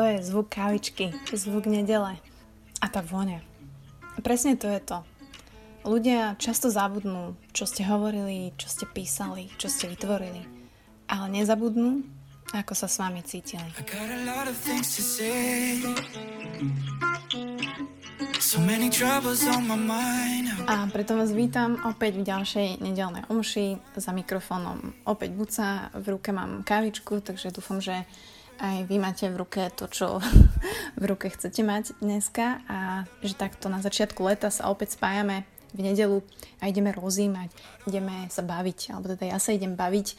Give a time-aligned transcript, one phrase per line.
[0.00, 2.16] To je zvuk kávičky, zvuk nedele
[2.80, 3.44] a tá vôňa.
[4.24, 5.04] Presne to je to.
[5.84, 10.40] Ľudia často zabudnú, čo ste hovorili, čo ste písali, čo ste vytvorili.
[11.04, 12.00] Ale nezabudnú,
[12.48, 13.68] ako sa s vami cítili.
[20.64, 24.96] A preto vás vítam opäť v ďalšej nedelnej omši za mikrofónom.
[25.04, 28.08] Opäť buca, v ruke mám kávičku, takže dúfam, že
[28.60, 30.20] aj vy máte v ruke to, čo
[31.00, 32.78] v ruke chcete mať dneska a
[33.24, 36.20] že takto na začiatku leta sa opäť spájame v nedelu
[36.60, 37.48] a ideme rozímať,
[37.88, 40.18] ideme sa baviť, alebo teda ja sa idem baviť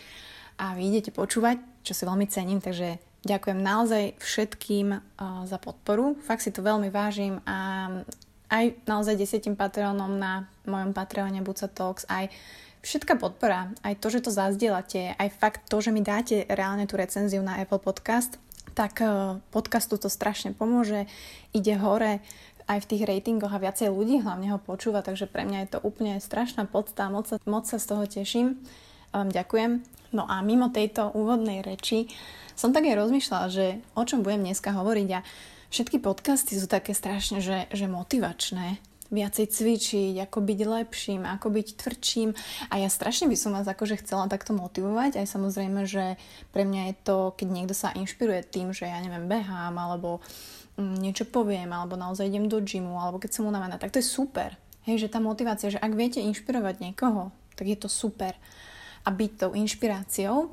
[0.58, 6.18] a vy idete počúvať, čo si veľmi cením, takže ďakujem naozaj všetkým uh, za podporu,
[6.24, 7.90] fakt si to veľmi vážim a
[8.52, 12.28] aj naozaj desiatim patrónom na mojom Patreone Buca Talks, aj
[12.82, 16.98] všetká podpora, aj to, že to zazdielate, aj fakt to, že mi dáte reálne tú
[16.98, 18.42] recenziu na Apple Podcast,
[18.74, 21.06] tak eh, podcastu to strašne pomôže,
[21.54, 22.22] ide hore
[22.70, 25.80] aj v tých ratingoch a viacej ľudí hlavne ho počúva, takže pre mňa je to
[25.84, 28.64] úplne strašná podsta, moc sa, moc sa z toho teším.
[29.12, 29.84] Um, ďakujem.
[30.16, 32.08] No a mimo tejto úvodnej reči
[32.56, 35.24] som tak aj rozmýšľala, že o čom budem dneska hovoriť a
[35.72, 38.80] všetky podcasty sú také strašne, že, že motivačné,
[39.12, 42.30] viacej cvičiť, ako byť lepším, ako byť tvrdším.
[42.72, 45.20] A ja strašne by som vás akože chcela takto motivovať.
[45.20, 46.16] Aj samozrejme, že
[46.56, 50.24] pre mňa je to, keď niekto sa inšpiruje tým, že ja neviem, behám, alebo
[50.80, 54.08] mm, niečo poviem, alebo naozaj idem do gymu, alebo keď som unavená, tak to je
[54.08, 54.56] super.
[54.88, 58.34] Hej, že tá motivácia, že ak viete inšpirovať niekoho, tak je to super.
[59.04, 60.50] A byť tou inšpiráciou.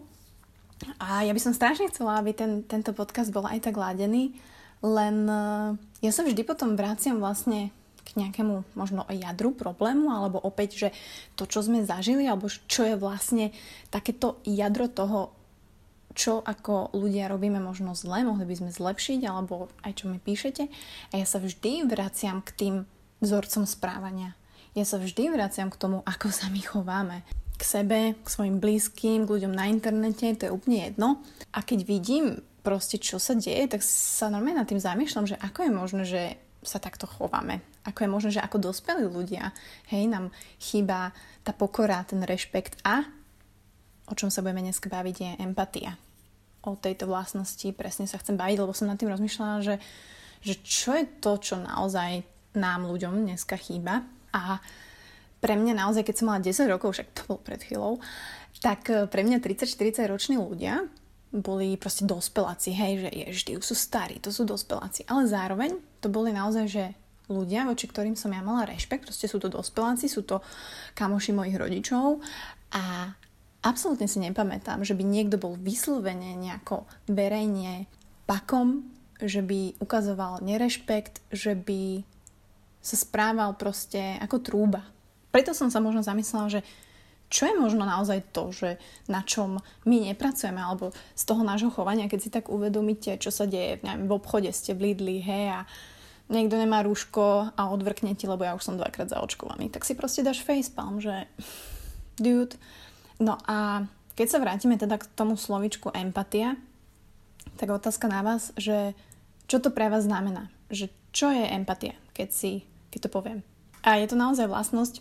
[0.98, 4.34] A ja by som strašne chcela, aby ten, tento podcast bol aj tak ládený,
[4.79, 7.75] len uh, ja sa vždy potom vraciam vlastne
[8.09, 10.89] k nejakému možno jadru problému, alebo opäť, že
[11.36, 13.52] to, čo sme zažili, alebo čo je vlastne
[13.92, 15.36] takéto jadro toho,
[16.17, 20.67] čo ako ľudia robíme možno zle, mohli by sme zlepšiť, alebo aj čo mi píšete.
[21.13, 22.74] A ja sa vždy vraciam k tým
[23.20, 24.35] vzorcom správania.
[24.75, 27.23] Ja sa vždy vraciam k tomu, ako sa my chováme.
[27.58, 31.23] K sebe, k svojim blízkym, k ľuďom na internete, to je úplne jedno.
[31.55, 35.58] A keď vidím proste, čo sa deje, tak sa normálne nad tým zamýšľam, že ako
[35.67, 36.23] je možné, že
[36.63, 37.63] sa takto chováme.
[37.86, 39.55] Ako je možné, že ako dospelí ľudia,
[39.92, 41.14] hej, nám chýba
[41.46, 43.06] tá pokora, ten rešpekt a
[44.08, 46.00] o čom sa budeme dnes baviť je empatia.
[46.64, 49.77] O tejto vlastnosti presne sa chcem baviť, lebo som nad tým rozmýšľala, že,
[50.42, 52.24] že čo je to, čo naozaj
[52.56, 54.02] nám ľuďom dneska chýba
[54.33, 54.58] a
[55.39, 58.02] pre mňa naozaj, keď som mala 10 rokov, však to bol pred chvíľou,
[58.58, 60.83] tak pre mňa 30-40 roční ľudia
[61.30, 62.92] boli proste dospeláci, hej,
[63.30, 65.06] že už sú starí, to sú dospeláci.
[65.06, 66.84] Ale zároveň to boli naozaj, že
[67.28, 70.40] ľudia, voči ktorým som ja mala rešpekt, proste sú to dospeláci, sú to
[70.96, 72.20] kamoši mojich rodičov
[72.72, 73.12] a
[73.62, 77.86] absolútne si nepamätám, že by niekto bol vyslovene nejako verejne
[78.24, 78.89] pakom,
[79.20, 82.05] že by ukazoval nerešpekt, že by
[82.78, 84.83] sa správal proste ako trúba.
[85.28, 86.60] Preto som sa možno zamyslela, že
[87.28, 92.08] čo je možno naozaj to, že na čom my nepracujeme, alebo z toho nášho chovania,
[92.08, 95.68] keď si tak uvedomíte, čo sa deje neviem, v obchode, ste v Lidli, hej, a
[96.28, 100.24] niekto nemá rúško a odvrkne ti, lebo ja už som dvakrát zaočkovaný, tak si proste
[100.24, 101.24] dáš facepalm, že
[102.20, 102.56] dude.
[103.18, 106.61] No a keď sa vrátime teda k tomu slovičku empatia,
[107.58, 108.94] tak otázka na vás, že
[109.48, 110.52] čo to pre vás znamená?
[110.68, 112.52] Že čo je empatia, keď si,
[112.92, 113.39] keď to poviem?
[113.83, 115.00] A je to naozaj vlastnosť,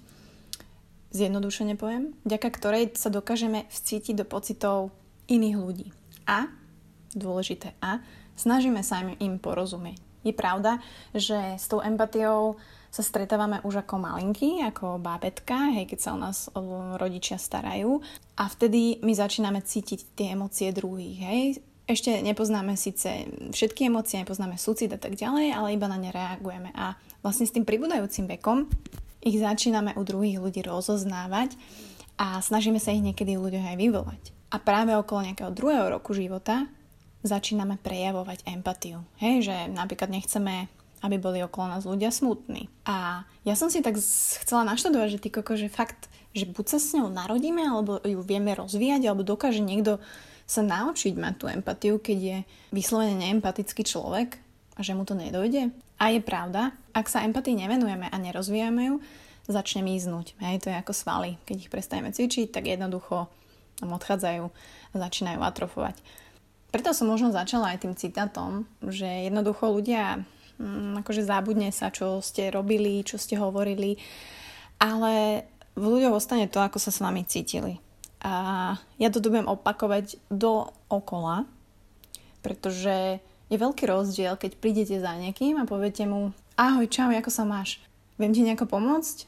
[1.11, 4.95] zjednodušene poviem, vďaka ktorej sa dokážeme vcítiť do pocitov
[5.27, 5.88] iných ľudí.
[6.27, 6.47] A,
[7.11, 7.99] dôležité A,
[8.39, 10.06] snažíme sa im, porozumieť.
[10.25, 10.81] Je pravda,
[11.13, 12.57] že s tou empatiou
[12.88, 16.38] sa stretávame už ako malinky, ako bábetka, hej, keď sa o nás
[16.97, 18.01] rodičia starajú.
[18.39, 21.44] A vtedy my začíname cítiť tie emócie druhých, hej.
[21.88, 26.75] Ešte nepoznáme síce všetky emócie, nepoznáme súcit a tak ďalej, ale iba na ne reagujeme.
[26.75, 28.68] A vlastne s tým pribúdajúcim vekom
[29.24, 31.56] ich začíname u druhých ľudí rozoznávať
[32.19, 34.24] a snažíme sa ich niekedy u ľuďoch aj vyvolať.
[34.51, 36.68] A práve okolo nejakého druhého roku života
[37.25, 39.02] začíname prejavovať empatiu.
[39.18, 40.69] Hej, že napríklad nechceme,
[41.02, 42.69] aby boli okolo nás ľudia smutní.
[42.86, 43.98] A ja som si tak
[44.44, 48.22] chcela naštudovať, že ty koko, že fakt, že buď sa s ňou narodíme, alebo ju
[48.22, 50.02] vieme rozvíjať, alebo dokáže niekto
[50.48, 52.38] sa naučiť mať tú empatiu, keď je
[52.72, 54.40] vyslovene neempatický človek
[54.78, 55.74] a že mu to nedojde.
[55.98, 58.96] A je pravda, ak sa empatii nevenujeme a nerozvíjame ju,
[59.50, 60.38] začne míznúť.
[60.44, 61.42] Hej, to je ako svaly.
[61.44, 63.28] Keď ich prestaneme cvičiť, tak jednoducho
[63.81, 64.46] nám odchádzajú
[64.94, 66.00] a začínajú atrofovať.
[66.77, 70.21] Preto som možno začala aj tým citátom, že jednoducho ľudia
[70.62, 73.97] hm, akože zábudne sa, čo ste robili, čo ste hovorili,
[74.77, 75.41] ale
[75.74, 77.81] v ľuďoch ostane to, ako sa s vami cítili.
[78.21, 81.50] A ja to budem opakovať do okola,
[82.45, 87.47] pretože Je veľký rozdiel, keď prídete za niekým a poviete mu ahoj, čau, ako sa
[87.47, 87.80] máš?
[88.19, 89.23] Viem ti nejako pomôcť?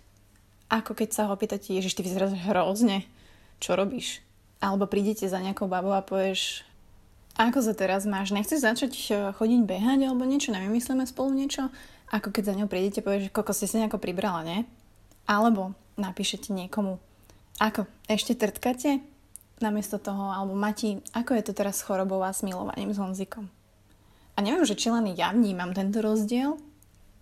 [0.67, 3.07] Ako keď sa ho pýtate, ježiš, ty vyzeráš hrozne,
[3.63, 4.19] čo robíš?
[4.59, 6.67] Alebo prídete za nejakou babou a povieš,
[7.39, 8.35] ako sa teraz máš?
[8.35, 10.51] Nechceš začať eh, chodiť behať alebo niečo?
[10.51, 11.71] Nevymyslíme spolu niečo?
[12.11, 14.59] Ako keď za ňou prídete, povieš, koľko ste si nejako pribrala, nie?
[15.29, 16.97] Alebo napíšete niekomu,
[17.61, 19.03] ako, ešte trtkate?
[19.59, 23.51] Namiesto toho, alebo Mati, ako je to teraz s chorobou a s milovaním s Honzikom?
[24.33, 26.55] A neviem, že či len ja vnímam tento rozdiel,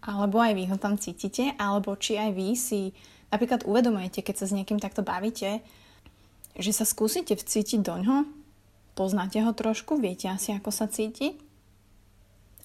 [0.06, 2.94] alebo aj vy ho tam cítite, alebo či aj vy si
[3.34, 5.66] napríklad uvedomujete, keď sa s niekým takto bavíte,
[6.54, 8.37] že sa skúsite vcítiť do ňoho,
[8.97, 11.38] poznáte ho trošku, viete asi, ako sa cíti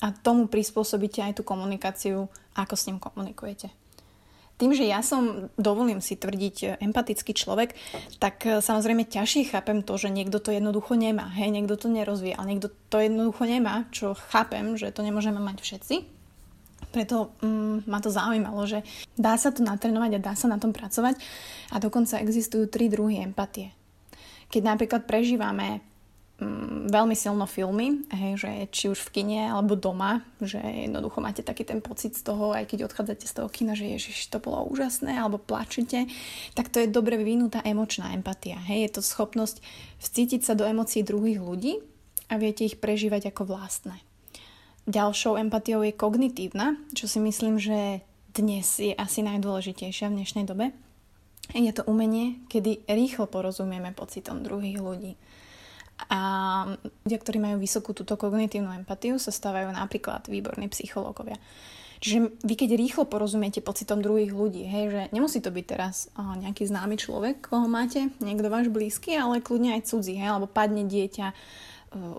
[0.01, 3.69] a tomu prispôsobíte aj tú komunikáciu, ako s ním komunikujete.
[4.57, 7.75] Tým, že ja som, dovolím si tvrdiť, empatický človek,
[8.23, 11.35] tak e, samozrejme ťažšie chápem to, že niekto to jednoducho nemá.
[11.35, 15.67] Hej, niekto to nerozvíja, ale niekto to jednoducho nemá, čo chápem, že to nemôžeme mať
[15.67, 15.95] všetci.
[16.95, 18.87] Preto mm, ma to zaujímalo, že
[19.19, 21.19] dá sa to natrenovať a dá sa na tom pracovať
[21.75, 23.75] a dokonca existujú tri druhy empatie.
[24.53, 25.83] Keď napríklad prežívame
[26.89, 31.65] veľmi silno filmy, hej, že či už v kine alebo doma, že jednoducho máte taký
[31.65, 35.17] ten pocit z toho, aj keď odchádzate z toho kina, že ježiš, to bolo úžasné,
[35.17, 36.11] alebo plačete,
[36.53, 38.61] tak to je dobre vyvinutá emočná empatia.
[38.61, 39.65] Hej, je to schopnosť
[40.03, 41.81] vcítiť sa do emócií druhých ľudí
[42.29, 44.01] a viete ich prežívať ako vlastné.
[44.91, 48.03] Ďalšou empatiou je kognitívna, čo si myslím, že
[48.35, 50.75] dnes je asi najdôležitejšia v dnešnej dobe.
[51.53, 55.15] Je to umenie, kedy rýchlo porozumieme pocitom druhých ľudí.
[56.09, 56.21] A
[57.05, 61.39] ľudia, ktorí majú vysokú túto kognitívnu empatiu, sa stávajú napríklad výborní psychológovia.
[62.03, 66.35] Čiže vy keď rýchlo porozumiete pocitom druhých ľudí, hej, že nemusí to byť teraz uh,
[66.35, 70.83] nejaký známy človek, koho máte, niekto váš blízky, ale kľudne aj cudzí, hej, alebo padne
[70.83, 71.37] dieťa uh,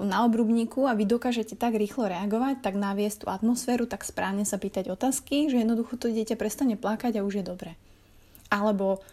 [0.08, 4.56] na obrubníku a vy dokážete tak rýchlo reagovať, tak naviesť tú atmosféru, tak správne sa
[4.56, 7.76] pýtať otázky, že jednoducho to dieťa prestane plakať a už je dobre.
[8.48, 9.04] Alebo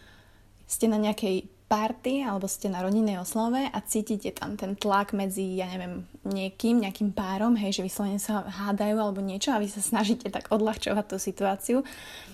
[0.70, 5.54] ste na nejakej party alebo ste na rodinnej oslave a cítite tam ten tlak medzi,
[5.54, 9.78] ja neviem, niekým, nejakým párom, hej, že vyslovene sa hádajú alebo niečo a vy sa
[9.78, 11.78] snažíte tak odľahčovať tú situáciu.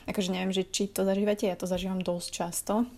[0.09, 2.89] Akože neviem, že či to zažívate, ja to zažívam dosť často.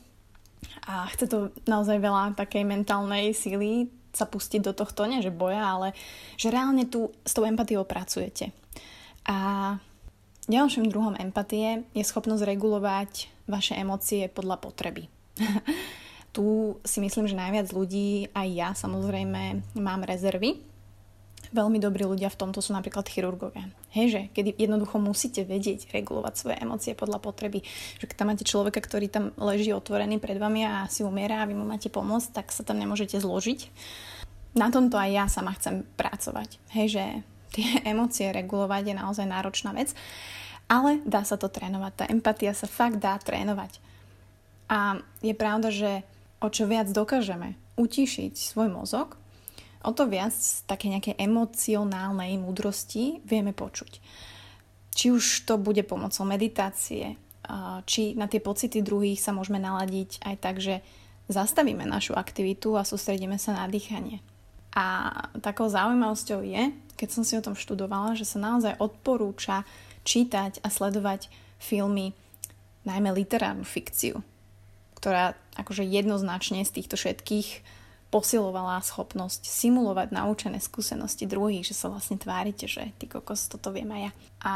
[0.86, 5.58] A chce to naozaj veľa takej mentálnej síly sa pustiť do tohto, nie že boja,
[5.58, 5.90] ale
[6.38, 8.54] že reálne tu s tou empatiou pracujete.
[9.26, 9.74] A
[10.46, 13.10] ďalším druhom empatie je schopnosť regulovať
[13.50, 15.10] vaše emócie podľa potreby.
[16.32, 20.60] tu si myslím, že najviac ľudí, aj ja samozrejme, mám rezervy.
[21.48, 23.72] Veľmi dobrí ľudia v tomto sú napríklad chirurgovia.
[23.96, 27.64] Hej, že kedy jednoducho musíte vedieť regulovať svoje emócie podľa potreby.
[27.96, 31.48] Že keď tam máte človeka, ktorý tam leží otvorený pred vami a si umiera a
[31.48, 33.72] vy mu máte pomôcť, tak sa tam nemôžete zložiť.
[34.60, 36.60] Na tomto aj ja sama chcem pracovať.
[36.76, 37.04] Hej, že
[37.56, 39.96] tie emócie regulovať je naozaj náročná vec,
[40.68, 41.92] ale dá sa to trénovať.
[41.96, 43.80] Tá empatia sa fakt dá trénovať.
[44.68, 46.04] A je pravda, že
[46.38, 49.18] o čo viac dokážeme utišiť svoj mozog,
[49.82, 50.34] o to viac
[50.66, 54.02] také nejakej emocionálnej múdrosti vieme počuť.
[54.94, 57.14] Či už to bude pomocou meditácie,
[57.86, 60.82] či na tie pocity druhých sa môžeme naladiť aj tak, že
[61.30, 64.18] zastavíme našu aktivitu a sústredíme sa na dýchanie.
[64.74, 69.62] A takou zaujímavosťou je, keď som si o tom študovala, že sa naozaj odporúča
[70.02, 71.30] čítať a sledovať
[71.62, 72.14] filmy,
[72.82, 74.22] najmä literárnu fikciu
[74.98, 77.78] ktorá akože jednoznačne z týchto všetkých
[78.08, 83.88] posilovala schopnosť simulovať naučené skúsenosti druhých, že sa vlastne tvárite, že ty kokos, toto viem
[83.94, 84.12] aj ja.
[84.42, 84.52] A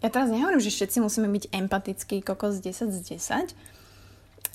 [0.00, 3.52] ja teraz nehovorím, že všetci musíme byť empatický kokos 10 z 10,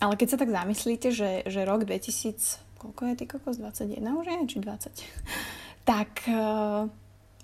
[0.02, 4.26] ale keď sa tak zamyslíte, že, že rok 2000, koľko je ty kokos, 21 už
[4.26, 4.90] je, či 20,
[5.92, 6.90] tak uh,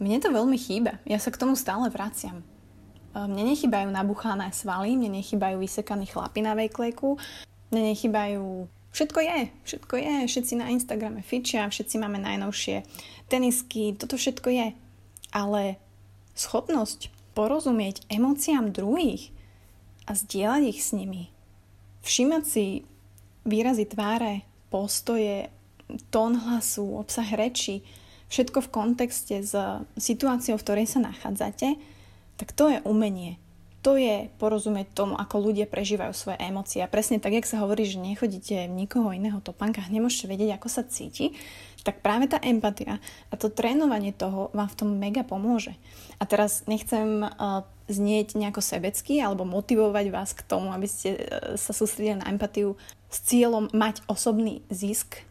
[0.02, 0.98] mne to veľmi chýba.
[1.06, 2.42] Ja sa k tomu stále vraciam.
[3.14, 7.22] Uh, mne nechybajú nabuchané svaly, mne nechybajú vysekaní chlapy na vejkleku,
[7.72, 8.68] mne nechybajú.
[8.92, 12.82] Všetko je, všetko je, všetci na Instagrame fičia, všetci máme najnovšie
[13.30, 14.68] tenisky, toto všetko je.
[15.36, 15.78] Ale
[16.34, 19.30] schopnosť porozumieť emóciám druhých
[20.10, 21.30] a zdieľať ich s nimi,
[22.02, 22.66] všímať si
[23.46, 25.52] výrazy tváre, postoje,
[26.10, 27.84] tón hlasu, obsah reči,
[28.32, 29.54] všetko v kontexte s
[29.96, 31.78] situáciou, v ktorej sa nachádzate,
[32.38, 33.40] tak to je umenie
[33.88, 36.84] to je porozumieť tomu, ako ľudia prežívajú svoje emócie.
[36.84, 40.68] A presne tak, jak sa hovorí, že nechodíte v nikoho iného topánkach, nemôžete vedieť, ako
[40.68, 41.32] sa cíti,
[41.88, 43.00] tak práve tá empatia
[43.32, 45.72] a to trénovanie toho vám v tom mega pomôže.
[46.20, 51.56] A teraz nechcem uh, znieť nejako sebecky alebo motivovať vás k tomu, aby ste uh,
[51.56, 52.76] sa sústredili na empatiu
[53.08, 55.24] s cieľom mať osobný zisk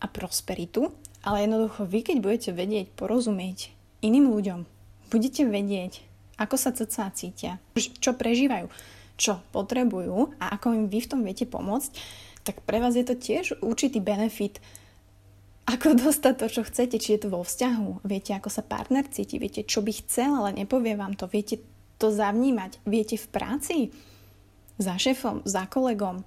[0.00, 0.88] a prosperitu,
[1.20, 4.64] ale jednoducho vy, keď budete vedieť porozumieť iným ľuďom.
[5.12, 6.00] Budete vedieť,
[6.34, 8.66] ako sa cca cítia, čo prežívajú,
[9.14, 10.34] čo potrebujú?
[10.42, 11.90] A ako im vy v tom viete pomôcť,
[12.44, 14.58] tak pre vás je to tiež určitý benefit,
[15.64, 19.40] ako dostať to, čo chcete, či je to vo vzťahu, viete, ako sa partner cíti,
[19.40, 21.62] viete, čo by chcel, ale nepovie vám to, viete
[21.96, 23.76] to zavnímať, viete v práci,
[24.74, 26.26] za šéfom, za kolegom,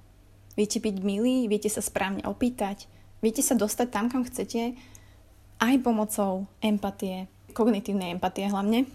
[0.56, 2.88] viete byť milí, viete sa správne opýtať,
[3.20, 4.74] viete sa dostať tam, kam chcete,
[5.60, 8.88] aj pomocou empatie, kognitívnej empatie hlavne.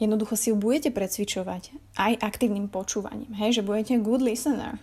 [0.00, 4.80] Jednoducho si ju budete precvičovať aj aktívnym počúvaním, hej, že budete good listener,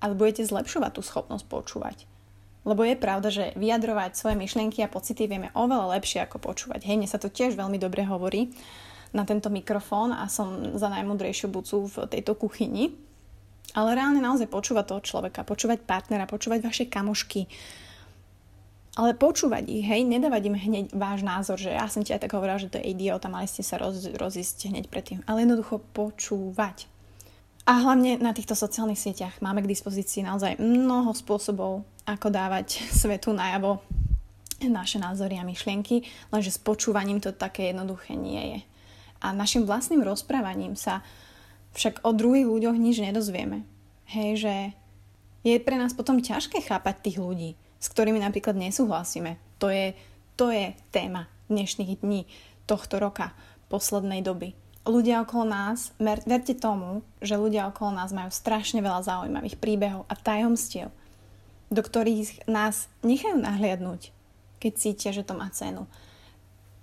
[0.00, 2.08] ale budete zlepšovať tú schopnosť počúvať.
[2.66, 6.82] Lebo je pravda, že vyjadrovať svoje myšlienky a pocity vieme oveľa lepšie ako počúvať.
[6.88, 8.50] Hej, mne sa to tiež veľmi dobre hovorí
[9.14, 12.90] na tento mikrofón a som za najmudrejšiu bucu v tejto kuchyni.
[13.76, 17.46] Ale reálne naozaj počúvať toho človeka, počúvať partnera, počúvať vaše kamošky,
[18.96, 22.32] ale počúvať ich, hej, nedávať im hneď váš názor, že ja som ti aj tak
[22.32, 25.20] hovorila, že to je idiot a mali ste sa roz, rozísť hneď predtým.
[25.28, 26.88] Ale jednoducho počúvať.
[27.68, 33.36] A hlavne na týchto sociálnych sieťach máme k dispozícii naozaj mnoho spôsobov, ako dávať svetu
[33.36, 33.84] najavo
[34.64, 36.00] naše názory a myšlienky,
[36.32, 38.60] lenže s počúvaním to také jednoduché nie je.
[39.20, 41.04] A našim vlastným rozprávaním sa
[41.76, 43.68] však o druhých ľuďoch nič nedozvieme.
[44.08, 44.54] Hej, že
[45.44, 49.36] je pre nás potom ťažké chápať tých ľudí, s ktorými napríklad nesúhlasíme.
[49.60, 49.96] To je,
[50.36, 52.26] to je téma dnešných dní,
[52.66, 53.32] tohto roka,
[53.70, 54.54] poslednej doby
[54.86, 60.14] ľudia okolo nás, verte tomu, že ľudia okolo nás majú strašne veľa zaujímavých príbehov a
[60.14, 60.94] tajomstiev,
[61.68, 64.14] do ktorých nás nechajú nahliadnúť,
[64.62, 65.90] keď cítia, že to má cenu.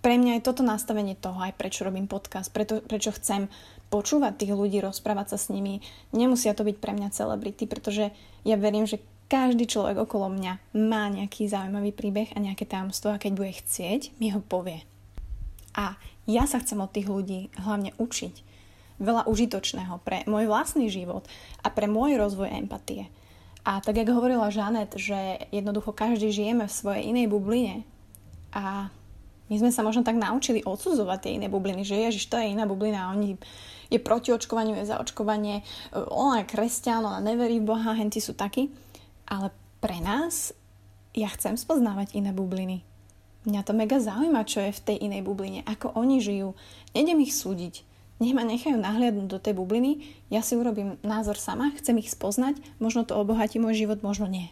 [0.04, 3.48] Pre mňa je toto nastavenie toho, aj prečo robím podcast, preto, prečo chcem
[3.88, 5.80] počúvať tých ľudí, rozprávať sa s nimi.
[6.12, 8.12] Nemusia to byť pre mňa celebrity, pretože
[8.44, 9.00] ja verím, že
[9.34, 14.13] každý človek okolo mňa má nejaký zaujímavý príbeh a nejaké tajomstvo a keď bude chcieť,
[14.22, 14.86] mi ho povie.
[15.74, 15.98] A
[16.30, 18.54] ja sa chcem od tých ľudí hlavne učiť.
[19.02, 21.25] Veľa užitočného pre môj vlastný život
[21.66, 23.10] a pre môj rozvoj empatie.
[23.66, 27.90] A tak, ako hovorila Žanet, že jednoducho každý žijeme v svojej inej bubline
[28.54, 28.94] a
[29.50, 32.70] my sme sa možno tak naučili odsudzovať tie iné bubliny, že ježiš, to je iná
[32.70, 33.42] bublina, oni
[33.90, 35.66] je proti očkovaniu, je za očkovanie,
[36.13, 38.70] ona je kresťan, ona neverí v Boha, henty sú takí.
[39.30, 39.53] Ale
[39.84, 40.56] pre nás,
[41.13, 42.82] ja chcem spoznávať iné bubliny.
[43.44, 46.56] Mňa to mega zaujíma, čo je v tej inej bubline, ako oni žijú.
[46.96, 47.84] Nedem ich súdiť.
[48.24, 50.00] Nech ma nechajú nahliadnúť do tej bubliny,
[50.32, 54.48] ja si urobím názor sama, chcem ich spoznať, možno to obohatí môj život, možno nie.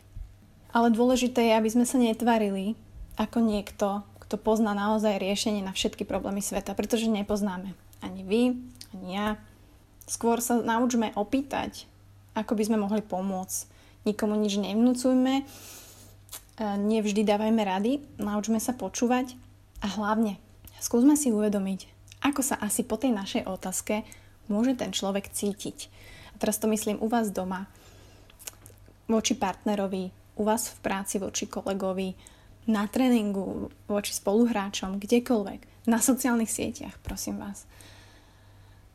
[0.75, 2.75] Ale dôležité je, aby sme sa netvarili
[3.15, 7.71] ako niekto, kto pozná naozaj riešenie na všetky problémy sveta, pretože nepoznáme.
[8.03, 8.59] Ani vy,
[8.91, 9.27] ani ja.
[10.03, 11.87] Skôr sa naučme opýtať,
[12.35, 13.70] ako by sme mohli pomôcť.
[14.01, 15.45] Nikomu nič nevnúcujme,
[16.61, 19.37] nevždy dávajme rady, naučme sa počúvať
[19.81, 20.41] a hlavne
[20.81, 21.85] skúsme si uvedomiť,
[22.25, 24.05] ako sa asi po tej našej otázke
[24.49, 25.89] môže ten človek cítiť.
[26.33, 27.69] A teraz to myslím u vás doma,
[29.05, 32.17] voči partnerovi, u vás v práci voči kolegovi,
[32.69, 37.65] na tréningu voči spoluhráčom, kdekoľvek, na sociálnych sieťach, prosím vás.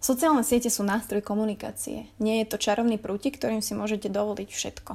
[0.06, 2.06] Sociálne siete sú nástroj komunikácie.
[2.22, 4.92] Nie je to čarovný prútik, ktorým si môžete dovoliť všetko.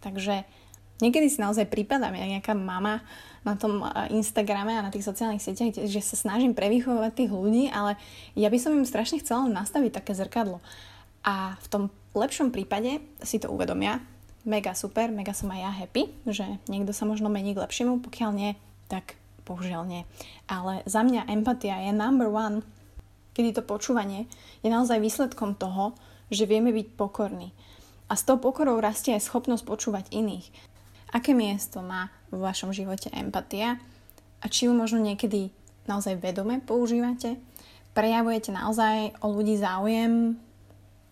[0.00, 0.48] Takže
[0.96, 3.04] Niekedy si naozaj prípadám, ja nejaká mama
[3.44, 8.00] na tom Instagrame a na tých sociálnych sieťach, že sa snažím prevychovať tých ľudí, ale
[8.32, 10.64] ja by som im strašne chcela nastaviť také zrkadlo.
[11.20, 11.82] A v tom
[12.16, 14.00] lepšom prípade si to uvedomia,
[14.48, 18.30] mega super, mega som aj ja happy, že niekto sa možno mení k lepšiemu, pokiaľ
[18.32, 18.56] nie,
[18.88, 20.08] tak bohužiaľ nie.
[20.48, 22.64] Ale za mňa empatia je number one,
[23.36, 24.24] kedy to počúvanie
[24.64, 25.92] je naozaj výsledkom toho,
[26.32, 27.52] že vieme byť pokorní.
[28.08, 30.48] A s tou pokorou rastie aj schopnosť počúvať iných
[31.16, 33.78] aké miesto má vo vašom živote empatia
[34.42, 35.48] a či ju možno niekedy
[35.88, 37.38] naozaj vedome používate.
[37.96, 40.36] Prejavujete naozaj o ľudí záujem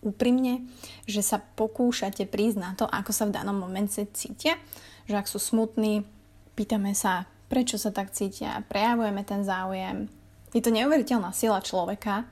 [0.05, 0.69] úprimne,
[1.09, 4.61] že sa pokúšate prísť na to, ako sa v danom momente cítia,
[5.09, 6.05] že ak sú smutní,
[6.53, 10.05] pýtame sa, prečo sa tak cítia, prejavujeme ten záujem.
[10.55, 12.23] Je to neuveriteľná sila človeka,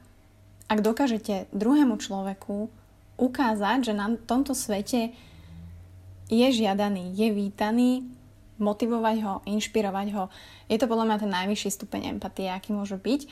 [0.71, 2.71] ak dokážete druhému človeku
[3.19, 5.11] ukázať, že na tomto svete
[6.31, 8.07] je žiadaný, je vítaný,
[8.63, 10.31] motivovať ho, inšpirovať ho.
[10.71, 13.27] Je to podľa mňa ten najvyšší stupeň empatie, aký môže byť.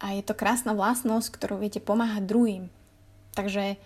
[0.00, 2.72] A je to krásna vlastnosť, ktorú viete pomáhať druhým.
[3.36, 3.76] Takže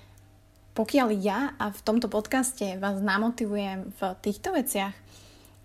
[0.79, 4.95] pokiaľ ja a v tomto podcaste vás namotivujem v týchto veciach,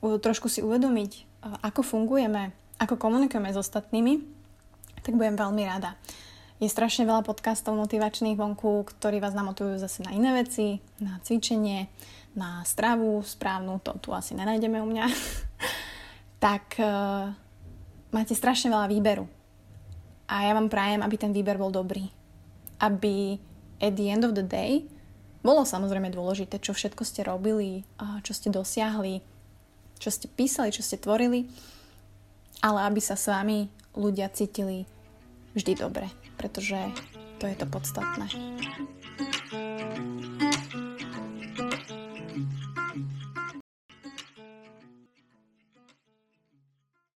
[0.02, 1.30] trošku si uvedomiť,
[1.62, 2.50] ako fungujeme,
[2.82, 4.39] ako komunikujeme s ostatnými,
[5.04, 5.96] tak budem veľmi rada.
[6.60, 11.88] Je strašne veľa podcastov motivačných vonku, ktorí vás namotivujú zase na iné veci, na cvičenie,
[12.36, 15.06] na stravu správnu, to tu asi nenájdeme u mňa,
[16.44, 17.32] tak uh,
[18.12, 19.26] máte strašne veľa výberu.
[20.30, 22.12] A ja vám prajem, aby ten výber bol dobrý.
[22.78, 23.42] Aby
[23.82, 24.86] at the end of the day
[25.40, 27.88] bolo samozrejme dôležité, čo všetko ste robili,
[28.28, 29.24] čo ste dosiahli,
[29.98, 31.48] čo ste písali, čo ste tvorili,
[32.60, 34.86] ale aby sa s vami ľudia cítili
[35.58, 36.06] vždy dobre,
[36.38, 36.78] pretože
[37.40, 38.28] to je to podstatné.